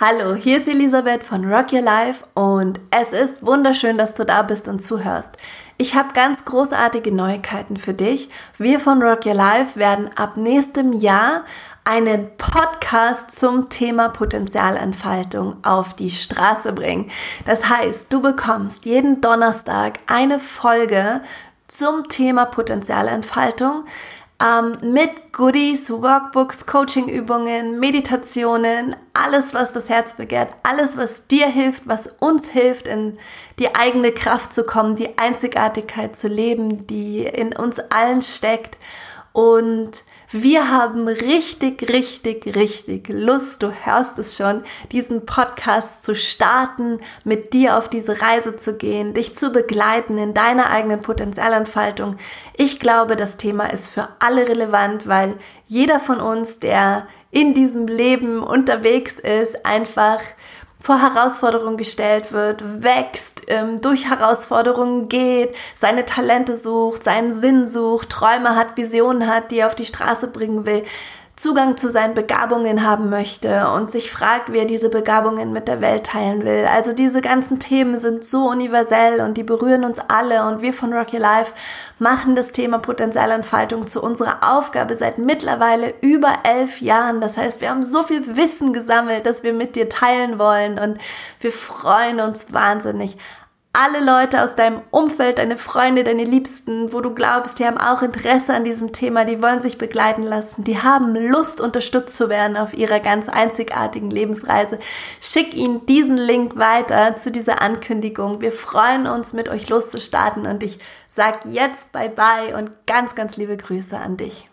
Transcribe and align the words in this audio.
Hallo, 0.00 0.36
hier 0.36 0.58
ist 0.58 0.68
Elisabeth 0.68 1.24
von 1.24 1.44
Rock 1.44 1.72
Your 1.72 1.80
Life 1.80 2.24
und 2.34 2.78
es 2.92 3.12
ist 3.12 3.44
wunderschön, 3.44 3.98
dass 3.98 4.14
du 4.14 4.24
da 4.24 4.42
bist 4.42 4.68
und 4.68 4.78
zuhörst. 4.78 5.32
Ich 5.76 5.96
habe 5.96 6.12
ganz 6.12 6.44
großartige 6.44 7.12
Neuigkeiten 7.12 7.76
für 7.76 7.94
dich. 7.94 8.30
Wir 8.58 8.78
von 8.78 9.02
Rock 9.02 9.26
Your 9.26 9.34
Life 9.34 9.76
werden 9.76 10.08
ab 10.14 10.36
nächstem 10.36 10.92
Jahr 10.92 11.42
einen 11.82 12.28
Podcast 12.36 13.32
zum 13.32 13.70
Thema 13.70 14.10
Potenzialentfaltung 14.10 15.56
auf 15.64 15.94
die 15.94 16.10
Straße 16.12 16.72
bringen. 16.74 17.10
Das 17.44 17.68
heißt, 17.68 18.06
du 18.12 18.22
bekommst 18.22 18.84
jeden 18.84 19.20
Donnerstag 19.20 19.98
eine 20.06 20.38
Folge 20.38 21.22
zum 21.66 22.08
Thema 22.08 22.44
Potenzialentfaltung 22.46 23.82
ähm, 24.42 24.92
mit 24.92 25.32
Goodies, 25.32 25.90
Workbooks, 25.90 26.66
Coachingübungen, 26.66 27.80
Meditationen, 27.80 28.94
alles, 29.12 29.52
was 29.52 29.72
das 29.72 29.88
Herz 29.88 30.14
begehrt, 30.14 30.54
alles, 30.62 30.96
was 30.96 31.26
dir 31.26 31.48
hilft, 31.48 31.88
was 31.88 32.06
uns 32.20 32.48
hilft, 32.48 32.86
in 32.86 33.18
die 33.58 33.74
eigene 33.74 34.12
Kraft 34.12 34.52
zu 34.52 34.64
kommen, 34.64 34.94
die 34.94 35.18
Einzigartigkeit 35.18 36.14
zu 36.14 36.28
leben, 36.28 36.86
die 36.86 37.24
in 37.24 37.56
uns 37.56 37.80
allen 37.90 38.22
steckt. 38.22 38.78
Und 39.32 40.04
wir 40.30 40.70
haben 40.70 41.08
richtig, 41.08 41.88
richtig, 41.88 42.54
richtig 42.54 43.08
Lust, 43.08 43.62
du 43.62 43.72
hörst 43.72 44.18
es 44.18 44.36
schon, 44.36 44.62
diesen 44.92 45.24
Podcast 45.24 46.04
zu 46.04 46.14
starten, 46.14 46.98
mit 47.24 47.54
dir 47.54 47.78
auf 47.78 47.88
diese 47.88 48.20
Reise 48.20 48.56
zu 48.56 48.76
gehen, 48.76 49.14
dich 49.14 49.36
zu 49.36 49.52
begleiten 49.52 50.18
in 50.18 50.34
deiner 50.34 50.68
eigenen 50.68 51.00
Potenzialentfaltung. 51.00 52.16
Ich 52.54 52.78
glaube, 52.78 53.16
das 53.16 53.38
Thema 53.38 53.72
ist 53.72 53.88
für 53.88 54.08
alle 54.18 54.46
relevant, 54.46 55.06
weil 55.06 55.34
jeder 55.66 55.98
von 55.98 56.20
uns, 56.20 56.58
der 56.58 57.06
in 57.30 57.54
diesem 57.54 57.86
Leben 57.86 58.42
unterwegs 58.42 59.18
ist, 59.18 59.64
einfach 59.64 60.20
vor 60.80 61.00
Herausforderungen 61.00 61.76
gestellt 61.76 62.32
wird, 62.32 62.82
wächst, 62.82 63.42
ähm, 63.48 63.80
durch 63.80 64.08
Herausforderungen 64.08 65.08
geht, 65.08 65.54
seine 65.74 66.06
Talente 66.06 66.56
sucht, 66.56 67.02
seinen 67.04 67.32
Sinn 67.32 67.66
sucht, 67.66 68.10
Träume 68.10 68.54
hat, 68.54 68.76
Visionen 68.76 69.26
hat, 69.26 69.50
die 69.50 69.58
er 69.58 69.66
auf 69.66 69.74
die 69.74 69.84
Straße 69.84 70.28
bringen 70.28 70.66
will. 70.66 70.84
Zugang 71.38 71.76
zu 71.76 71.88
seinen 71.88 72.14
Begabungen 72.14 72.84
haben 72.84 73.10
möchte 73.10 73.68
und 73.68 73.92
sich 73.92 74.10
fragt, 74.10 74.52
wie 74.52 74.58
er 74.58 74.64
diese 74.64 74.88
Begabungen 74.88 75.52
mit 75.52 75.68
der 75.68 75.80
Welt 75.80 76.02
teilen 76.02 76.44
will. 76.44 76.66
Also 76.68 76.92
diese 76.92 77.20
ganzen 77.20 77.60
Themen 77.60 78.00
sind 78.00 78.24
so 78.24 78.48
universell 78.50 79.20
und 79.20 79.36
die 79.36 79.44
berühren 79.44 79.84
uns 79.84 80.00
alle 80.00 80.48
und 80.48 80.62
wir 80.62 80.74
von 80.74 80.92
Rocky 80.92 81.16
Life 81.16 81.52
machen 82.00 82.34
das 82.34 82.50
Thema 82.50 82.78
Potenzialentfaltung 82.78 83.86
zu 83.86 84.02
unserer 84.02 84.38
Aufgabe 84.52 84.96
seit 84.96 85.18
mittlerweile 85.18 85.94
über 86.00 86.40
elf 86.42 86.80
Jahren. 86.80 87.20
Das 87.20 87.38
heißt, 87.38 87.60
wir 87.60 87.70
haben 87.70 87.84
so 87.84 88.02
viel 88.02 88.36
Wissen 88.36 88.72
gesammelt, 88.72 89.24
das 89.24 89.44
wir 89.44 89.52
mit 89.52 89.76
dir 89.76 89.88
teilen 89.88 90.40
wollen 90.40 90.80
und 90.80 90.98
wir 91.38 91.52
freuen 91.52 92.18
uns 92.18 92.52
wahnsinnig 92.52 93.16
alle 93.72 94.04
Leute 94.04 94.42
aus 94.42 94.56
deinem 94.56 94.82
Umfeld, 94.90 95.38
deine 95.38 95.58
Freunde, 95.58 96.02
deine 96.02 96.24
Liebsten, 96.24 96.92
wo 96.92 97.00
du 97.00 97.14
glaubst, 97.14 97.58
die 97.58 97.66
haben 97.66 97.78
auch 97.78 98.02
Interesse 98.02 98.54
an 98.54 98.64
diesem 98.64 98.92
Thema, 98.92 99.24
die 99.24 99.42
wollen 99.42 99.60
sich 99.60 99.78
begleiten 99.78 100.22
lassen, 100.22 100.64
die 100.64 100.82
haben 100.82 101.14
Lust, 101.14 101.60
unterstützt 101.60 102.16
zu 102.16 102.28
werden 102.28 102.56
auf 102.56 102.74
ihrer 102.74 102.98
ganz 102.98 103.28
einzigartigen 103.28 104.10
Lebensreise. 104.10 104.78
Schick 105.20 105.54
ihnen 105.54 105.86
diesen 105.86 106.16
Link 106.16 106.56
weiter 106.56 107.16
zu 107.16 107.30
dieser 107.30 107.62
Ankündigung. 107.62 108.40
Wir 108.40 108.52
freuen 108.52 109.06
uns, 109.06 109.32
mit 109.32 109.48
euch 109.48 109.68
loszustarten 109.68 110.46
und 110.46 110.62
ich 110.62 110.78
sag 111.08 111.44
jetzt 111.44 111.92
bye 111.92 112.08
bye 112.08 112.56
und 112.56 112.86
ganz, 112.86 113.14
ganz 113.14 113.36
liebe 113.36 113.56
Grüße 113.56 113.96
an 113.96 114.16
dich. 114.16 114.48